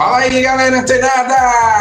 [0.00, 1.34] Fala aí, galera antenada!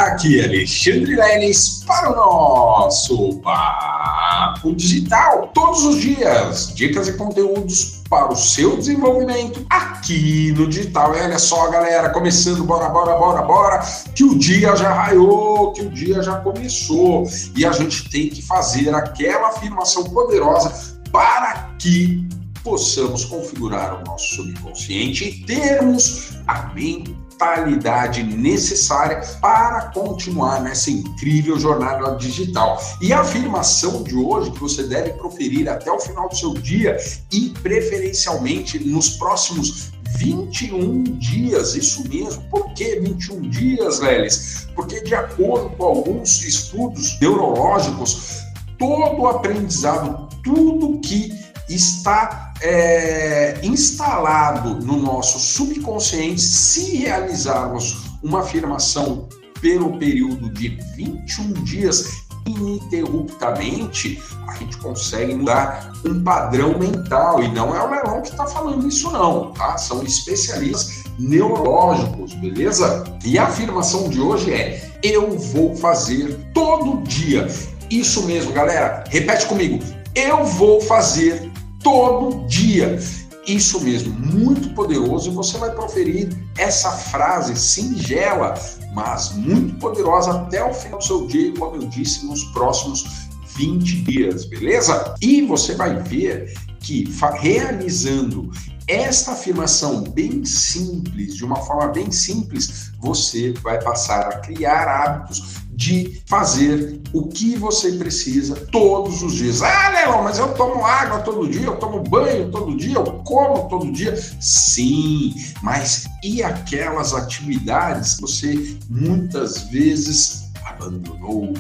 [0.08, 5.50] Aqui é Alexandre Leles para o nosso Papo Digital.
[5.54, 11.16] Todos os dias, dicas e conteúdos para o seu desenvolvimento aqui no digital.
[11.16, 13.80] E olha só, galera, começando, bora, bora, bora, bora,
[14.14, 17.24] que o dia já raiou, que o dia já começou.
[17.56, 22.28] E a gente tem que fazer aquela afirmação poderosa para que
[22.66, 31.58] possamos configurar o nosso subconsciente e termos a mente mentalidade necessária para continuar nessa incrível
[31.58, 32.82] jornada digital.
[33.02, 36.98] E a afirmação de hoje que você deve proferir até o final do seu dia
[37.32, 42.44] e preferencialmente nos próximos 21 dias, isso mesmo.
[42.50, 44.68] Por que 21 dias, Lelis?
[44.76, 48.44] Porque, de acordo com alguns estudos neurológicos,
[48.78, 51.32] todo o aprendizado, tudo que
[51.70, 59.28] está é, instalado no nosso subconsciente se realizarmos uma afirmação
[59.62, 67.44] pelo período de 21 dias ininterruptamente, a gente consegue mudar um padrão mental.
[67.44, 69.78] E não é o Leão que está falando isso, não, tá?
[69.78, 73.04] São especialistas neurológicos, beleza?
[73.24, 77.48] E a afirmação de hoje é: eu vou fazer todo dia.
[77.90, 79.04] Isso mesmo, galera.
[79.10, 79.84] Repete comigo.
[80.16, 81.52] Eu vou fazer
[81.84, 83.00] todo dia.
[83.48, 88.54] Isso mesmo, muito poderoso, e você vai proferir essa frase singela,
[88.94, 94.02] mas muito poderosa até o final do seu dia, como eu disse, nos próximos 20
[94.04, 95.16] dias, beleza?
[95.22, 97.06] E você vai ver que
[97.40, 98.52] realizando
[98.90, 105.60] esta afirmação bem simples, de uma forma bem simples, você vai passar a criar hábitos
[105.72, 109.62] de fazer o que você precisa todos os dias.
[109.62, 113.70] Ah, Leão, mas eu tomo água todo dia, eu tomo banho todo dia, eu como
[113.70, 114.18] todo dia.
[114.42, 121.54] Sim, mas e aquelas atividades que você muitas vezes abandonou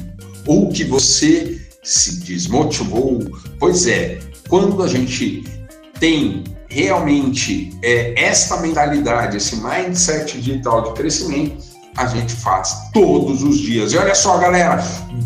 [0.48, 3.20] ou que você se desmotivou?
[3.60, 4.20] Pois é,
[4.50, 5.44] quando a gente
[6.00, 13.58] tem realmente é, esta mentalidade, esse mindset digital de crescimento, a gente faz todos os
[13.58, 13.92] dias.
[13.92, 14.82] E olha só, galera,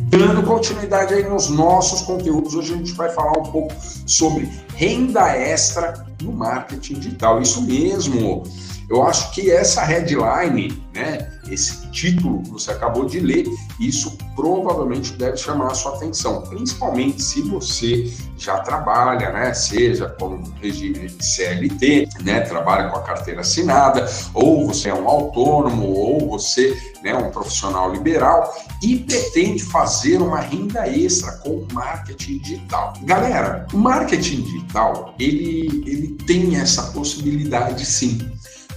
[0.09, 3.73] dando continuidade aí nos nossos conteúdos, hoje a gente vai falar um pouco
[4.07, 7.41] sobre renda extra no marketing digital.
[7.41, 8.43] Isso mesmo.
[8.89, 13.45] Eu acho que essa headline, né, esse título que você acabou de ler,
[13.79, 20.43] isso provavelmente deve chamar a sua atenção, principalmente se você já trabalha, né, seja com
[20.61, 26.29] regime de CLT, né, trabalha com a carteira assinada, ou você é um autônomo, ou
[26.29, 32.93] você né, um profissional liberal e pretende fazer uma renda extra com marketing digital.
[33.03, 38.19] Galera, o marketing digital, ele, ele tem essa possibilidade sim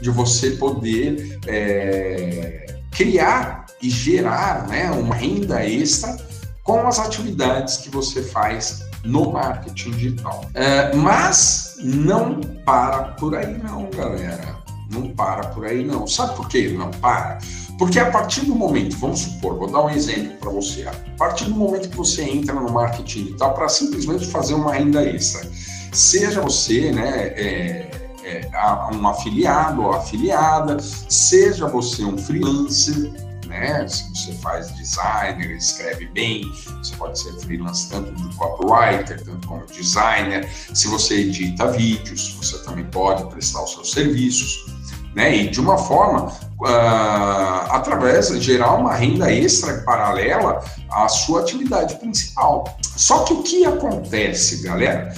[0.01, 6.17] de você poder é, criar e gerar né, uma renda extra
[6.63, 10.45] com as atividades que você faz no marketing digital.
[10.55, 14.57] É, mas não para por aí não, galera.
[14.91, 16.07] Não para por aí não.
[16.07, 17.39] Sabe por que não para?
[17.79, 20.87] Porque a partir do momento, vamos supor, vou dar um exemplo para você.
[20.89, 25.05] A partir do momento que você entra no marketing digital para simplesmente fazer uma renda
[25.05, 25.49] extra,
[25.93, 27.91] seja você, né, é,
[28.27, 28.51] é,
[28.93, 33.13] um afiliado ou afiliada, seja você um freelancer,
[33.47, 33.87] né?
[33.87, 36.43] Se você faz designer, escreve bem,
[36.79, 40.49] você pode ser freelancer tanto de copywriter, tanto como designer.
[40.75, 44.67] Se você edita vídeos, você também pode prestar os seus serviços,
[45.15, 45.37] né?
[45.37, 51.95] E de uma forma, uh, através de gerar uma renda extra paralela à sua atividade
[51.97, 52.77] principal.
[52.83, 55.15] Só que o que acontece, galera?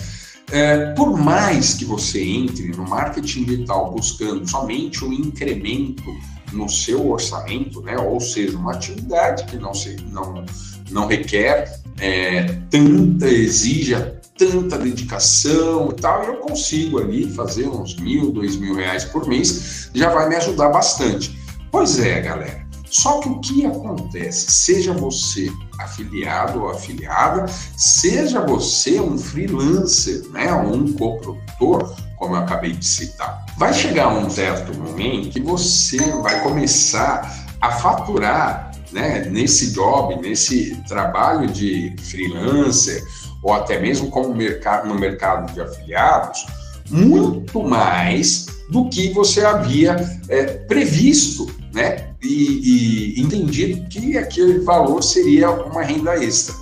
[0.51, 6.05] É, por mais que você entre no marketing digital buscando somente um incremento
[6.53, 10.45] no seu orçamento, né, ou seja, uma atividade que não, se, não,
[10.91, 18.31] não requer é, tanta, exija tanta dedicação e tal, eu consigo ali fazer uns mil,
[18.31, 21.37] dois mil reais por mês, já vai me ajudar bastante.
[21.71, 22.68] Pois é, galera.
[22.91, 24.51] Só que o que acontece?
[24.51, 27.47] Seja você afiliado ou afiliada,
[27.77, 34.09] seja você um freelancer, né, ou um coprodutor, como eu acabei de citar, vai chegar
[34.09, 41.95] um certo momento que você vai começar a faturar, né, nesse job, nesse trabalho de
[42.01, 43.05] freelancer
[43.43, 46.47] ou até mesmo como mercado no mercado de afiliados,
[46.91, 49.97] muito mais do que você havia
[50.29, 52.08] é, previsto, né?
[52.23, 56.55] E, e entendido que aquele valor seria uma renda extra.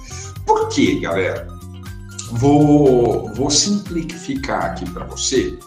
[0.44, 1.47] Por quê, galera?
[2.32, 5.58] Vou, vou simplificar aqui para você,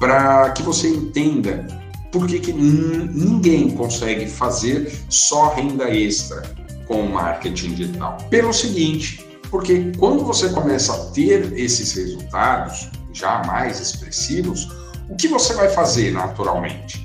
[0.00, 1.66] para que você entenda
[2.14, 6.42] por que, que ninguém consegue fazer só renda extra
[6.86, 8.18] com o marketing digital?
[8.30, 14.70] Pelo seguinte, porque quando você começa a ter esses resultados já mais expressivos,
[15.08, 17.03] o que você vai fazer naturalmente?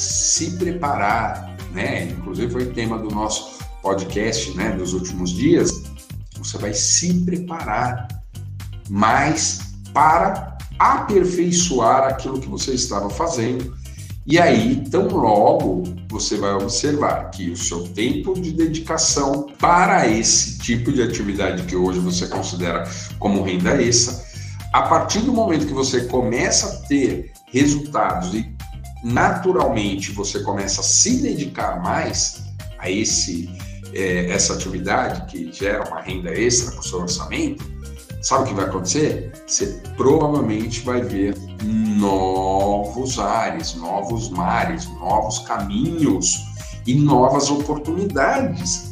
[0.00, 2.04] Se preparar, né?
[2.04, 5.82] Inclusive foi tema do nosso podcast, né, dos últimos dias.
[6.38, 8.08] Você vai se preparar
[8.88, 13.76] mais para aperfeiçoar aquilo que você estava fazendo.
[14.26, 20.58] E aí, tão logo você vai observar que o seu tempo de dedicação para esse
[20.58, 22.88] tipo de atividade que hoje você considera
[23.18, 24.24] como renda extra,
[24.72, 28.59] a partir do momento que você começa a ter resultados e
[29.02, 32.42] naturalmente você começa a se dedicar mais
[32.78, 33.48] a esse
[33.92, 37.64] é, essa atividade que gera uma renda extra para o seu orçamento,
[38.22, 39.32] sabe o que vai acontecer?
[39.46, 46.44] Você provavelmente vai ver novos ares, novos mares, novos caminhos
[46.86, 48.90] e novas oportunidades.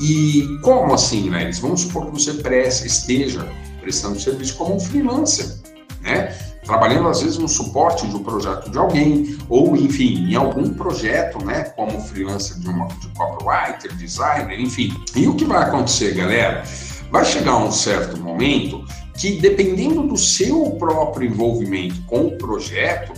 [0.00, 1.50] E como assim, né?
[1.60, 3.46] Vamos supor que você presta, esteja
[3.80, 5.58] prestando serviço como um freelancer,
[6.00, 6.49] né?
[6.70, 11.44] Trabalhando às vezes no suporte de um projeto de alguém, ou enfim, em algum projeto,
[11.44, 11.64] né?
[11.74, 14.94] Como freelancer de, uma, de copywriter, designer, enfim.
[15.16, 16.62] E o que vai acontecer, galera?
[17.10, 18.84] Vai chegar um certo momento
[19.18, 23.14] que, dependendo do seu próprio envolvimento com o projeto,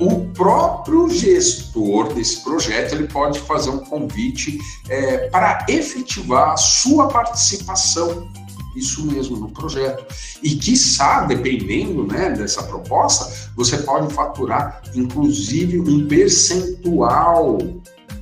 [0.00, 4.58] o próprio gestor desse projeto ele pode fazer um convite
[4.88, 8.28] é, para efetivar a sua participação
[8.74, 10.04] isso mesmo no projeto.
[10.42, 17.58] E quiçá, dependendo né, dessa proposta, você pode faturar inclusive um percentual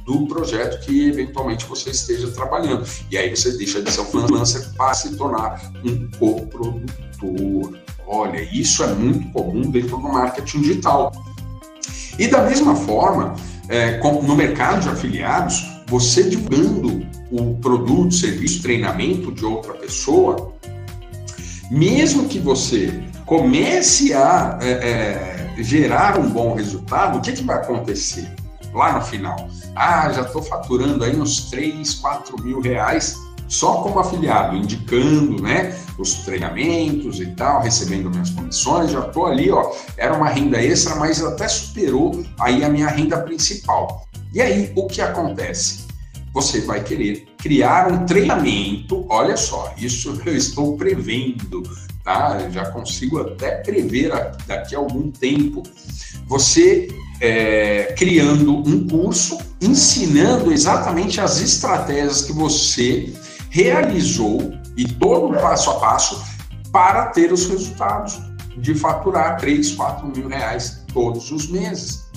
[0.05, 2.87] do projeto que eventualmente você esteja trabalhando.
[3.11, 7.79] E aí você deixa de ser um freelancer para se tornar um coprodutor.
[8.07, 11.13] Olha, isso é muito comum dentro do marketing digital.
[12.19, 13.37] E da mesma forma,
[13.69, 20.53] é, no mercado de afiliados, você divulgando o produto, serviço, treinamento de outra pessoa,
[21.71, 27.57] mesmo que você comece a é, é, gerar um bom resultado, o que, que vai
[27.57, 28.31] acontecer
[28.73, 29.49] lá no final?
[29.75, 33.17] Ah, já estou faturando aí uns 3, 4 mil reais
[33.49, 39.51] só como afiliado, indicando né, os treinamentos e tal, recebendo minhas comissões, já estou ali,
[39.51, 44.07] ó, era uma renda extra, mas até superou aí a minha renda principal.
[44.33, 45.87] E aí, o que acontece?
[46.33, 51.63] Você vai querer criar um treinamento, olha só, isso eu estou prevendo,
[52.05, 52.39] tá?
[52.43, 54.11] Eu já consigo até prever
[54.47, 55.63] daqui a algum tempo.
[56.27, 56.89] Você
[57.21, 63.13] é, criando um curso ensinando exatamente as estratégias que você
[63.51, 66.23] realizou e todo o passo a passo
[66.71, 68.21] para ter os resultados
[68.59, 72.08] de faturar 3, 4 mil reais todos os meses.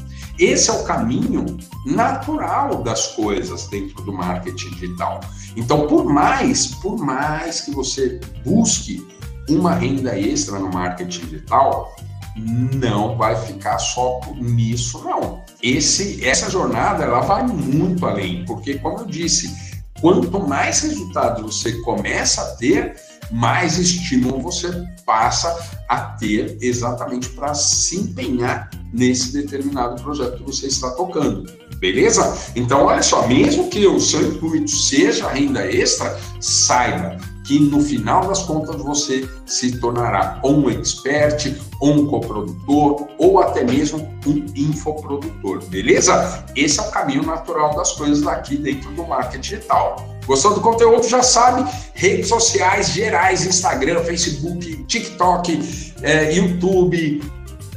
[0.42, 1.46] Esse é o caminho
[1.86, 5.20] natural das coisas dentro do marketing digital.
[5.56, 9.08] Então, por mais, por mais que você busque
[9.48, 11.96] uma renda extra no marketing digital,
[12.36, 15.44] não vai ficar só nisso, não.
[15.62, 21.74] Esse, essa jornada ela vai muito além, porque como eu disse, quanto mais resultados você
[21.82, 22.96] começa a ter,
[23.30, 24.72] mais estímulo você
[25.06, 25.56] passa
[25.88, 31.52] a ter exatamente para se empenhar nesse determinado projeto que você está tocando.
[31.78, 32.38] Beleza?
[32.56, 38.28] Então, olha só, mesmo que o seu intuito seja renda extra, saiba que no final
[38.28, 44.46] das contas você se tornará ou um expert, ou um coprodutor, ou até mesmo um
[44.56, 46.46] infoprodutor, beleza?
[46.56, 50.08] Esse é o caminho natural das coisas daqui dentro do marketing digital.
[50.26, 51.08] Gostou do conteúdo?
[51.10, 57.22] Já sabe, redes sociais gerais, Instagram, Facebook, TikTok, é, YouTube,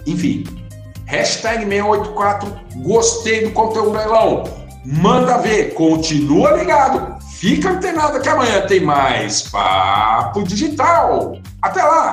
[0.06, 0.44] enfim.
[1.14, 4.42] Hashtag 684, gostei do conteúdo, leilão.
[4.84, 7.14] Manda ver, continua ligado.
[7.38, 11.36] Fica antenado que amanhã tem mais Papo Digital.
[11.62, 12.02] Até lá!